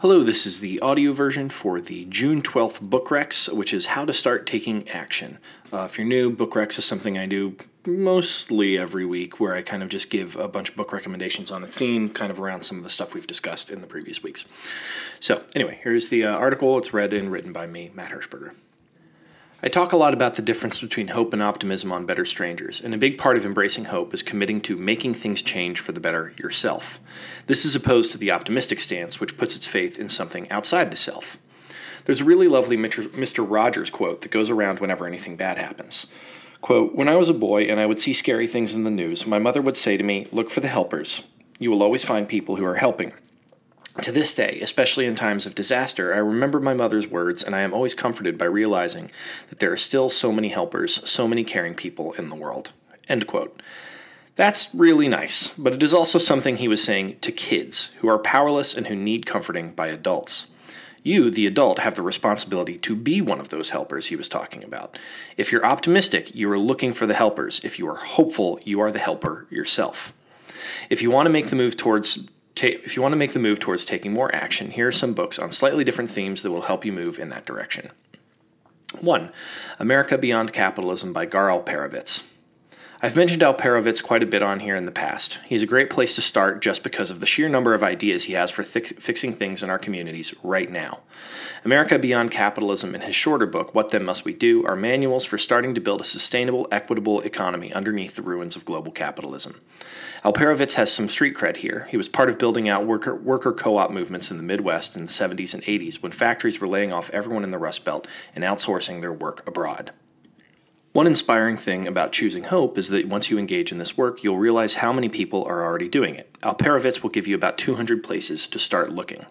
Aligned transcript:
Hello, 0.00 0.22
this 0.22 0.44
is 0.44 0.60
the 0.60 0.78
audio 0.80 1.14
version 1.14 1.48
for 1.48 1.80
the 1.80 2.04
June 2.04 2.42
12th 2.42 2.82
Book 2.82 3.10
Rex, 3.10 3.48
which 3.48 3.72
is 3.72 3.86
How 3.86 4.04
to 4.04 4.12
Start 4.12 4.46
Taking 4.46 4.86
Action. 4.90 5.38
Uh, 5.72 5.84
if 5.84 5.96
you're 5.96 6.06
new, 6.06 6.28
Book 6.28 6.54
Rex 6.54 6.78
is 6.78 6.84
something 6.84 7.16
I 7.16 7.24
do 7.24 7.56
mostly 7.86 8.76
every 8.76 9.06
week 9.06 9.40
where 9.40 9.54
I 9.54 9.62
kind 9.62 9.82
of 9.82 9.88
just 9.88 10.10
give 10.10 10.36
a 10.36 10.48
bunch 10.48 10.68
of 10.68 10.76
book 10.76 10.92
recommendations 10.92 11.50
on 11.50 11.62
a 11.62 11.66
theme, 11.66 12.10
kind 12.10 12.30
of 12.30 12.38
around 12.38 12.64
some 12.64 12.76
of 12.76 12.84
the 12.84 12.90
stuff 12.90 13.14
we've 13.14 13.26
discussed 13.26 13.70
in 13.70 13.80
the 13.80 13.86
previous 13.86 14.22
weeks. 14.22 14.44
So, 15.18 15.44
anyway, 15.54 15.80
here's 15.82 16.10
the 16.10 16.26
uh, 16.26 16.36
article. 16.36 16.76
It's 16.76 16.92
read 16.92 17.14
and 17.14 17.32
written 17.32 17.54
by 17.54 17.66
me, 17.66 17.90
Matt 17.94 18.10
Hershberger. 18.10 18.52
I 19.62 19.68
talk 19.68 19.92
a 19.92 19.96
lot 19.96 20.12
about 20.12 20.34
the 20.34 20.42
difference 20.42 20.82
between 20.82 21.08
hope 21.08 21.32
and 21.32 21.42
optimism 21.42 21.90
on 21.90 22.04
Better 22.04 22.26
Strangers, 22.26 22.82
and 22.82 22.92
a 22.92 22.98
big 22.98 23.16
part 23.16 23.38
of 23.38 23.46
embracing 23.46 23.86
hope 23.86 24.12
is 24.12 24.22
committing 24.22 24.60
to 24.60 24.76
making 24.76 25.14
things 25.14 25.40
change 25.40 25.80
for 25.80 25.92
the 25.92 26.00
better 26.00 26.34
yourself. 26.36 27.00
This 27.46 27.64
is 27.64 27.74
opposed 27.74 28.12
to 28.12 28.18
the 28.18 28.30
optimistic 28.30 28.78
stance, 28.80 29.18
which 29.18 29.38
puts 29.38 29.56
its 29.56 29.66
faith 29.66 29.98
in 29.98 30.10
something 30.10 30.50
outside 30.50 30.90
the 30.90 30.96
self. 30.96 31.38
There's 32.04 32.20
a 32.20 32.24
really 32.24 32.48
lovely 32.48 32.76
Mr. 32.76 33.46
Rogers 33.48 33.88
quote 33.88 34.20
that 34.20 34.30
goes 34.30 34.50
around 34.50 34.80
whenever 34.80 35.06
anything 35.06 35.36
bad 35.36 35.56
happens. 35.56 36.06
Quote, 36.60 36.94
When 36.94 37.08
I 37.08 37.16
was 37.16 37.30
a 37.30 37.34
boy 37.34 37.62
and 37.62 37.80
I 37.80 37.86
would 37.86 37.98
see 37.98 38.12
scary 38.12 38.46
things 38.46 38.74
in 38.74 38.84
the 38.84 38.90
news, 38.90 39.26
my 39.26 39.38
mother 39.38 39.62
would 39.62 39.78
say 39.78 39.96
to 39.96 40.04
me, 40.04 40.26
Look 40.32 40.50
for 40.50 40.60
the 40.60 40.68
helpers. 40.68 41.26
You 41.58 41.70
will 41.70 41.82
always 41.82 42.04
find 42.04 42.28
people 42.28 42.56
who 42.56 42.64
are 42.66 42.76
helping. 42.76 43.14
To 44.02 44.12
this 44.12 44.34
day, 44.34 44.60
especially 44.60 45.06
in 45.06 45.14
times 45.14 45.46
of 45.46 45.54
disaster, 45.54 46.14
I 46.14 46.18
remember 46.18 46.60
my 46.60 46.74
mother's 46.74 47.08
words, 47.08 47.42
and 47.42 47.56
I 47.56 47.62
am 47.62 47.72
always 47.72 47.94
comforted 47.94 48.38
by 48.38 48.44
realizing 48.44 49.10
that 49.48 49.58
there 49.58 49.72
are 49.72 49.76
still 49.76 50.10
so 50.10 50.30
many 50.30 50.48
helpers, 50.48 51.08
so 51.08 51.26
many 51.26 51.42
caring 51.42 51.74
people 51.74 52.12
in 52.12 52.28
the 52.28 52.36
world. 52.36 52.72
End 53.08 53.26
quote. 53.26 53.60
That's 54.36 54.72
really 54.74 55.08
nice, 55.08 55.48
but 55.56 55.72
it 55.72 55.82
is 55.82 55.94
also 55.94 56.18
something 56.18 56.56
he 56.56 56.68
was 56.68 56.84
saying 56.84 57.18
to 57.20 57.32
kids 57.32 57.94
who 58.00 58.08
are 58.08 58.18
powerless 58.18 58.74
and 58.74 58.86
who 58.86 58.94
need 58.94 59.24
comforting 59.24 59.72
by 59.72 59.86
adults. 59.86 60.48
You, 61.02 61.30
the 61.30 61.46
adult, 61.46 61.78
have 61.78 61.94
the 61.94 62.02
responsibility 62.02 62.76
to 62.78 62.94
be 62.94 63.20
one 63.20 63.40
of 63.40 63.48
those 63.48 63.70
helpers 63.70 64.08
he 64.08 64.16
was 64.16 64.28
talking 64.28 64.62
about. 64.62 64.98
If 65.36 65.52
you're 65.52 65.64
optimistic, 65.64 66.34
you 66.34 66.50
are 66.50 66.58
looking 66.58 66.92
for 66.92 67.06
the 67.06 67.14
helpers. 67.14 67.60
If 67.64 67.78
you 67.78 67.88
are 67.88 67.96
hopeful, 67.96 68.60
you 68.64 68.80
are 68.80 68.90
the 68.90 68.98
helper 68.98 69.46
yourself. 69.48 70.12
If 70.90 71.00
you 71.00 71.10
want 71.10 71.26
to 71.26 71.32
make 71.32 71.46
the 71.46 71.56
move 71.56 71.76
towards 71.76 72.28
if 72.62 72.96
you 72.96 73.02
want 73.02 73.12
to 73.12 73.16
make 73.16 73.32
the 73.32 73.38
move 73.38 73.60
towards 73.60 73.84
taking 73.84 74.12
more 74.12 74.34
action, 74.34 74.70
here 74.70 74.88
are 74.88 74.92
some 74.92 75.12
books 75.12 75.38
on 75.38 75.52
slightly 75.52 75.84
different 75.84 76.10
themes 76.10 76.42
that 76.42 76.50
will 76.50 76.62
help 76.62 76.84
you 76.84 76.92
move 76.92 77.18
in 77.18 77.28
that 77.30 77.44
direction. 77.44 77.90
1. 79.00 79.30
America 79.78 80.16
Beyond 80.16 80.52
Capitalism 80.52 81.12
by 81.12 81.26
Gar 81.26 81.48
Alperovitz. 81.48 82.22
I've 83.02 83.14
mentioned 83.14 83.42
Alperovitz 83.42 84.02
quite 84.02 84.22
a 84.22 84.26
bit 84.26 84.42
on 84.42 84.60
here 84.60 84.74
in 84.74 84.86
the 84.86 84.90
past. 84.90 85.38
He's 85.44 85.62
a 85.62 85.66
great 85.66 85.90
place 85.90 86.14
to 86.14 86.22
start 86.22 86.62
just 86.62 86.82
because 86.82 87.10
of 87.10 87.20
the 87.20 87.26
sheer 87.26 87.46
number 87.46 87.74
of 87.74 87.82
ideas 87.82 88.24
he 88.24 88.32
has 88.32 88.50
for 88.50 88.62
fixing 88.62 89.34
things 89.34 89.62
in 89.62 89.68
our 89.68 89.78
communities 89.78 90.34
right 90.42 90.70
now. 90.70 91.00
America 91.62 91.98
Beyond 91.98 92.30
Capitalism 92.30 92.94
and 92.94 93.04
his 93.04 93.14
shorter 93.14 93.44
book, 93.44 93.74
What 93.74 93.90
Then 93.90 94.06
Must 94.06 94.24
We 94.24 94.32
Do, 94.32 94.64
are 94.64 94.76
manuals 94.76 95.26
for 95.26 95.36
starting 95.36 95.74
to 95.74 95.80
build 95.80 96.00
a 96.00 96.04
sustainable, 96.04 96.68
equitable 96.72 97.20
economy 97.20 97.70
underneath 97.70 98.16
the 98.16 98.22
ruins 98.22 98.56
of 98.56 98.64
global 98.64 98.92
capitalism. 98.92 99.60
Alperovitz 100.24 100.74
has 100.74 100.90
some 100.90 101.10
street 101.10 101.36
cred 101.36 101.58
here. 101.58 101.88
He 101.90 101.98
was 101.98 102.08
part 102.08 102.30
of 102.30 102.38
building 102.38 102.66
out 102.66 102.86
worker, 102.86 103.14
worker 103.14 103.52
co 103.52 103.76
op 103.76 103.90
movements 103.90 104.30
in 104.30 104.38
the 104.38 104.42
Midwest 104.42 104.96
in 104.96 105.04
the 105.04 105.12
70s 105.12 105.52
and 105.52 105.62
80s 105.64 106.02
when 106.02 106.12
factories 106.12 106.62
were 106.62 106.68
laying 106.68 106.94
off 106.94 107.10
everyone 107.10 107.44
in 107.44 107.50
the 107.50 107.58
Rust 107.58 107.84
Belt 107.84 108.06
and 108.34 108.42
outsourcing 108.42 109.02
their 109.02 109.12
work 109.12 109.46
abroad. 109.46 109.92
One 110.96 111.06
inspiring 111.06 111.58
thing 111.58 111.86
about 111.86 112.12
choosing 112.12 112.44
hope 112.44 112.78
is 112.78 112.88
that 112.88 113.06
once 113.06 113.28
you 113.28 113.36
engage 113.36 113.70
in 113.70 113.76
this 113.76 113.98
work, 113.98 114.24
you'll 114.24 114.38
realize 114.38 114.76
how 114.76 114.94
many 114.94 115.10
people 115.10 115.44
are 115.44 115.62
already 115.62 115.90
doing 115.90 116.14
it. 116.14 116.32
Alperovitz 116.40 117.02
will 117.02 117.10
give 117.10 117.26
you 117.26 117.34
about 117.34 117.58
200 117.58 118.02
places 118.02 118.46
to 118.46 118.58
start 118.58 118.88
looking. 118.88 119.26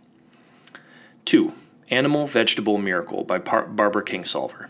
2. 1.26 1.54
Animal 1.90 2.28
Vegetable 2.28 2.78
Miracle 2.78 3.24
by 3.24 3.40
Par- 3.40 3.66
Barbara 3.66 4.06
Kingsolver. 4.06 4.68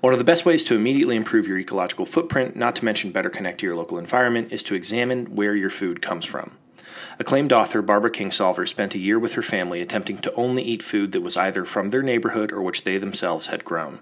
One 0.00 0.12
of 0.12 0.20
the 0.20 0.24
best 0.24 0.46
ways 0.46 0.62
to 0.62 0.76
immediately 0.76 1.16
improve 1.16 1.48
your 1.48 1.58
ecological 1.58 2.06
footprint, 2.06 2.54
not 2.54 2.76
to 2.76 2.84
mention 2.84 3.10
better 3.10 3.28
connect 3.28 3.58
to 3.58 3.66
your 3.66 3.74
local 3.74 3.98
environment, 3.98 4.52
is 4.52 4.62
to 4.62 4.76
examine 4.76 5.34
where 5.34 5.56
your 5.56 5.70
food 5.70 6.00
comes 6.00 6.24
from. 6.24 6.52
Acclaimed 7.18 7.52
author 7.52 7.82
Barbara 7.82 8.12
Kingsolver 8.12 8.68
spent 8.68 8.94
a 8.94 9.00
year 9.00 9.18
with 9.18 9.34
her 9.34 9.42
family 9.42 9.80
attempting 9.80 10.18
to 10.18 10.32
only 10.34 10.62
eat 10.62 10.84
food 10.84 11.10
that 11.10 11.20
was 11.22 11.36
either 11.36 11.64
from 11.64 11.90
their 11.90 12.00
neighborhood 12.00 12.52
or 12.52 12.62
which 12.62 12.84
they 12.84 12.96
themselves 12.96 13.48
had 13.48 13.64
grown. 13.64 13.98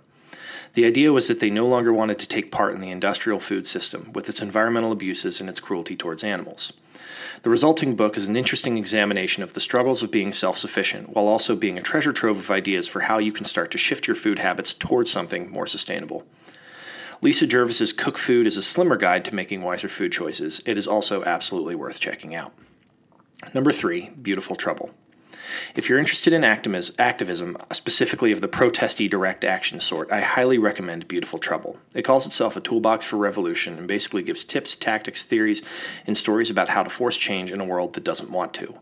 The 0.75 0.85
idea 0.85 1.13
was 1.13 1.27
that 1.29 1.41
they 1.41 1.51
no 1.51 1.67
longer 1.67 1.93
wanted 1.93 2.19
to 2.21 2.29
take 2.29 2.53
part 2.53 2.75
in 2.75 2.81
the 2.81 2.91
industrial 2.91 3.41
food 3.41 3.67
system, 3.67 4.13
with 4.13 4.29
its 4.29 4.41
environmental 4.41 4.93
abuses 4.93 5.41
and 5.41 5.49
its 5.49 5.61
cruelty 5.61 5.97
towards 5.97 6.23
animals. 6.23 6.73
The 7.43 7.51
resulting 7.51 7.97
book 7.97 8.17
is 8.17 8.29
an 8.29 8.37
interesting 8.37 8.77
examination 8.79 9.43
of 9.43 9.55
the 9.55 9.61
struggles 9.61 10.03
of 10.03 10.11
being 10.11 10.33
self 10.33 10.59
sufficient, 10.59 11.11
while 11.11 11.27
also 11.27 11.57
being 11.57 11.79
a 11.79 11.83
treasure 11.83 12.13
trove 12.13 12.39
of 12.39 12.51
ideas 12.51 12.87
for 12.87 13.01
how 13.01 13.19
you 13.19 13.33
can 13.33 13.45
start 13.45 13.71
to 13.73 13.79
shift 13.79 14.07
your 14.07 14.17
food 14.17 14.39
habits 14.39 14.73
towards 14.73 15.11
something 15.11 15.51
more 15.51 15.67
sustainable. 15.67 16.25
Lisa 17.23 17.47
Jervis's 17.47 17.93
Cook 17.93 18.17
Food 18.17 18.47
is 18.47 18.57
a 18.57 18.63
slimmer 18.63 18.97
guide 18.97 19.25
to 19.27 19.35
making 19.35 19.63
wiser 19.63 19.89
food 19.89 20.13
choices. 20.13 20.63
It 20.67 20.79
is 20.79 20.87
also 20.87 21.25
absolutely 21.25 21.75
worth 21.75 22.01
checking 22.01 22.35
out. 22.35 22.53
Number 23.53 23.73
three, 23.73 24.11
Beautiful 24.23 24.57
Trouble. 24.57 24.91
If 25.75 25.89
you're 25.89 25.99
interested 25.99 26.33
in 26.33 26.45
activism, 26.45 27.57
specifically 27.73 28.33
of 28.33 28.41
the 28.41 28.49
protesty 28.49 29.09
direct 29.09 29.45
action 29.45 29.81
sort, 29.81 30.11
I 30.11 30.21
highly 30.21 30.59
recommend 30.59 31.09
Beautiful 31.09 31.39
Trouble. 31.39 31.79
It 31.95 32.03
calls 32.03 32.27
itself 32.27 32.57
a 32.57 32.61
toolbox 32.61 33.05
for 33.05 33.17
revolution 33.17 33.79
and 33.79 33.89
basically 33.89 34.23
gives 34.23 34.45
tips, 34.45 34.77
tactics, 34.77 35.23
theories, 35.23 35.63
and 36.07 36.17
stories 36.17 36.51
about 36.51 36.69
how 36.69 36.83
to 36.83 36.91
force 36.91 37.17
change 37.17 37.51
in 37.51 37.61
a 37.61 37.65
world 37.65 37.95
that 37.95 38.05
doesn't 38.05 38.31
want 38.31 38.55
to. 38.55 38.75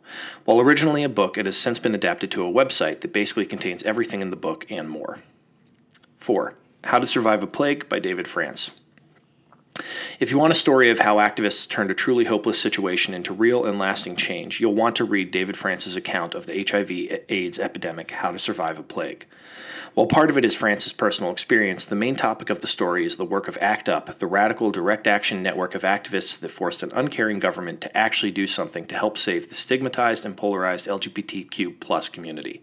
While 0.45 0.61
originally 0.61 1.05
a 1.05 1.09
book, 1.09 1.39
it 1.39 1.47
has 1.47 1.56
since 1.56 1.79
been 1.79 1.95
adapted 1.95 2.31
to 2.33 2.47
a 2.47 2.53
website 2.53 3.00
that 3.00 3.12
basically 3.12 3.47
contains 3.47 3.83
everything 3.83 4.23
in 4.23 4.31
the 4.31 4.37
book 4.37 4.67
and 4.71 4.89
more. 4.89 5.21
4. 6.19 6.55
How 6.85 6.99
to 6.99 7.06
Survive 7.06 7.43
a 7.43 7.47
Plague 7.47 7.89
by 7.89 7.99
David 7.99 8.29
France. 8.29 8.71
If 10.20 10.30
you 10.30 10.38
want 10.38 10.52
a 10.52 10.56
story 10.56 10.91
of 10.91 10.98
how 11.00 11.16
activists 11.16 11.69
turned 11.69 11.91
a 11.91 11.94
truly 11.94 12.24
hopeless 12.24 12.60
situation 12.60 13.14
into 13.14 13.32
real 13.32 13.64
and 13.64 13.78
lasting 13.78 14.16
change, 14.16 14.60
you'll 14.60 14.74
want 14.74 14.96
to 14.96 15.04
read 15.04 15.30
David 15.30 15.56
France's 15.56 15.96
account 15.96 16.34
of 16.34 16.46
the 16.46 16.66
HIV 16.69 16.91
AIDS 17.28 17.58
epidemic, 17.58 18.10
How 18.10 18.32
to 18.32 18.38
Survive 18.38 18.78
a 18.78 18.82
Plague. 18.82 19.26
While 19.94 20.06
part 20.06 20.30
of 20.30 20.38
it 20.38 20.44
is 20.44 20.54
France's 20.54 20.92
personal 20.92 21.32
experience, 21.32 21.84
the 21.84 21.96
main 21.96 22.14
topic 22.14 22.50
of 22.50 22.60
the 22.60 22.66
story 22.66 23.04
is 23.04 23.16
the 23.16 23.24
work 23.24 23.48
of 23.48 23.58
ACT 23.60 23.88
UP, 23.88 24.19
the 24.19 24.26
radical 24.26 24.70
direct 24.70 25.06
action 25.06 25.42
network 25.42 25.74
of 25.74 25.82
activists 25.82 26.38
that 26.38 26.50
forced 26.50 26.82
an 26.82 26.92
uncaring 26.94 27.38
government 27.38 27.80
to 27.80 27.96
actually 27.96 28.30
do 28.30 28.46
something 28.46 28.86
to 28.86 28.96
help 28.96 29.19
save 29.19 29.48
the 29.48 29.54
stigmatized 29.54 30.25
and 30.25 30.36
polarized 30.36 30.86
LGBTQ 30.86 31.80
plus 31.80 32.08
community. 32.08 32.62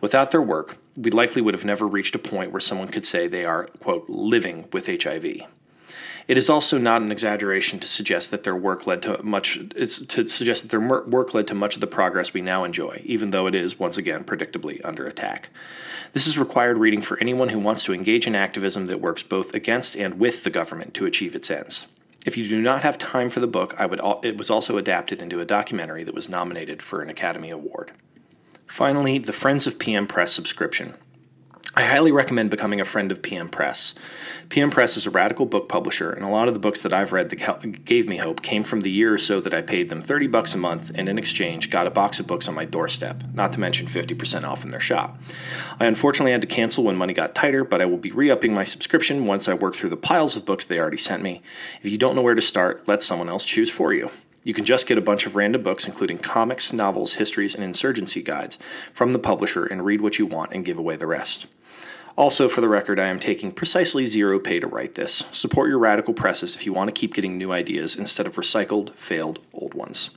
Without 0.00 0.30
their 0.30 0.42
work, 0.42 0.78
we 0.96 1.10
likely 1.10 1.42
would 1.42 1.54
have 1.54 1.64
never 1.64 1.86
reached 1.86 2.14
a 2.14 2.18
point 2.18 2.52
where 2.52 2.60
someone 2.60 2.88
could 2.88 3.04
say 3.04 3.26
they 3.26 3.44
are, 3.44 3.66
quote, 3.80 4.08
living 4.08 4.66
with 4.72 4.86
HIV. 4.86 5.42
It 6.28 6.36
is 6.36 6.50
also 6.50 6.76
not 6.76 7.02
an 7.02 7.12
exaggeration 7.12 7.78
to 7.78 7.86
suggest 7.86 8.32
that 8.32 8.42
their 8.42 8.56
work 8.56 8.86
led 8.86 9.00
to 9.02 9.22
much 9.22 9.60
to 9.68 10.26
suggest 10.26 10.62
that 10.62 10.70
their 10.70 10.80
work 10.80 11.34
led 11.34 11.46
to 11.46 11.54
much 11.54 11.76
of 11.76 11.80
the 11.80 11.86
progress 11.86 12.34
we 12.34 12.40
now 12.40 12.64
enjoy, 12.64 13.00
even 13.04 13.30
though 13.30 13.46
it 13.46 13.54
is 13.54 13.78
once 13.78 13.96
again 13.96 14.24
predictably 14.24 14.80
under 14.84 15.06
attack. 15.06 15.50
This 16.14 16.26
is 16.26 16.38
required 16.38 16.78
reading 16.78 17.02
for 17.02 17.18
anyone 17.20 17.50
who 17.50 17.60
wants 17.60 17.84
to 17.84 17.94
engage 17.94 18.26
in 18.26 18.34
activism 18.34 18.86
that 18.86 19.00
works 19.00 19.22
both 19.22 19.54
against 19.54 19.96
and 19.96 20.18
with 20.18 20.42
the 20.42 20.50
government 20.50 20.94
to 20.94 21.06
achieve 21.06 21.36
its 21.36 21.50
ends. 21.50 21.86
If 22.24 22.36
you 22.36 22.48
do 22.48 22.60
not 22.60 22.82
have 22.82 22.98
time 22.98 23.30
for 23.30 23.38
the 23.38 23.46
book, 23.46 23.76
I 23.78 23.86
would 23.86 24.00
it 24.24 24.36
was 24.36 24.50
also 24.50 24.78
adapted 24.78 25.22
into 25.22 25.38
a 25.38 25.44
documentary 25.44 26.02
that 26.02 26.14
was 26.14 26.28
nominated 26.28 26.82
for 26.82 27.02
an 27.02 27.08
Academy 27.08 27.50
Award. 27.50 27.92
Finally, 28.66 29.18
the 29.18 29.32
Friends 29.32 29.68
of 29.68 29.78
PM 29.78 30.08
Press 30.08 30.32
subscription. 30.32 30.94
I 31.78 31.84
highly 31.84 32.10
recommend 32.10 32.48
becoming 32.48 32.80
a 32.80 32.86
friend 32.86 33.12
of 33.12 33.20
PM 33.20 33.50
Press. 33.50 33.94
PM 34.48 34.70
Press 34.70 34.96
is 34.96 35.04
a 35.04 35.10
radical 35.10 35.44
book 35.44 35.68
publisher, 35.68 36.10
and 36.10 36.24
a 36.24 36.28
lot 36.30 36.48
of 36.48 36.54
the 36.54 36.60
books 36.60 36.80
that 36.80 36.94
I've 36.94 37.12
read 37.12 37.28
that 37.28 37.84
gave 37.84 38.08
me 38.08 38.16
hope 38.16 38.40
came 38.40 38.64
from 38.64 38.80
the 38.80 38.90
year 38.90 39.12
or 39.12 39.18
so 39.18 39.42
that 39.42 39.52
I 39.52 39.60
paid 39.60 39.90
them 39.90 40.00
30 40.00 40.26
bucks 40.28 40.54
a 40.54 40.56
month 40.56 40.90
and 40.94 41.06
in 41.06 41.18
exchange 41.18 41.68
got 41.68 41.86
a 41.86 41.90
box 41.90 42.18
of 42.18 42.26
books 42.26 42.48
on 42.48 42.54
my 42.54 42.64
doorstep, 42.64 43.24
not 43.34 43.52
to 43.52 43.60
mention 43.60 43.86
50% 43.86 44.44
off 44.44 44.62
in 44.62 44.70
their 44.70 44.80
shop. 44.80 45.18
I 45.78 45.84
unfortunately 45.84 46.32
had 46.32 46.40
to 46.40 46.46
cancel 46.46 46.82
when 46.82 46.96
money 46.96 47.12
got 47.12 47.34
tighter, 47.34 47.62
but 47.62 47.82
I 47.82 47.84
will 47.84 47.98
be 47.98 48.10
re 48.10 48.30
upping 48.30 48.54
my 48.54 48.64
subscription 48.64 49.26
once 49.26 49.46
I 49.46 49.52
work 49.52 49.74
through 49.74 49.90
the 49.90 49.98
piles 49.98 50.34
of 50.34 50.46
books 50.46 50.64
they 50.64 50.80
already 50.80 50.96
sent 50.96 51.22
me. 51.22 51.42
If 51.82 51.92
you 51.92 51.98
don't 51.98 52.16
know 52.16 52.22
where 52.22 52.34
to 52.34 52.40
start, 52.40 52.88
let 52.88 53.02
someone 53.02 53.28
else 53.28 53.44
choose 53.44 53.70
for 53.70 53.92
you. 53.92 54.10
You 54.44 54.54
can 54.54 54.64
just 54.64 54.86
get 54.86 54.96
a 54.96 55.02
bunch 55.02 55.26
of 55.26 55.36
random 55.36 55.62
books, 55.62 55.86
including 55.86 56.18
comics, 56.18 56.72
novels, 56.72 57.14
histories, 57.14 57.54
and 57.54 57.62
insurgency 57.62 58.22
guides, 58.22 58.56
from 58.94 59.12
the 59.12 59.18
publisher 59.18 59.66
and 59.66 59.84
read 59.84 60.00
what 60.00 60.18
you 60.18 60.24
want 60.24 60.52
and 60.54 60.64
give 60.64 60.78
away 60.78 60.96
the 60.96 61.06
rest. 61.06 61.46
Also, 62.16 62.48
for 62.48 62.62
the 62.62 62.68
record, 62.68 62.98
I 62.98 63.08
am 63.08 63.20
taking 63.20 63.52
precisely 63.52 64.06
zero 64.06 64.38
pay 64.38 64.58
to 64.58 64.66
write 64.66 64.94
this. 64.94 65.24
Support 65.32 65.68
your 65.68 65.78
radical 65.78 66.14
presses 66.14 66.54
if 66.54 66.64
you 66.64 66.72
want 66.72 66.88
to 66.88 66.98
keep 66.98 67.12
getting 67.12 67.36
new 67.36 67.52
ideas 67.52 67.94
instead 67.94 68.26
of 68.26 68.36
recycled, 68.36 68.94
failed 68.94 69.40
old 69.52 69.74
ones. 69.74 70.10